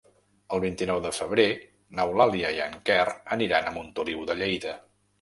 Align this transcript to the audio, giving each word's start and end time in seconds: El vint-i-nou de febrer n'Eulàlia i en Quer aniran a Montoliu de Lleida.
El 0.55 0.63
vint-i-nou 0.63 1.01
de 1.03 1.11
febrer 1.17 1.45
n'Eulàlia 2.01 2.51
i 2.57 2.65
en 2.67 2.81
Quer 2.91 3.07
aniran 3.39 3.67
a 3.75 3.79
Montoliu 3.81 4.29
de 4.33 4.43
Lleida. 4.43 4.79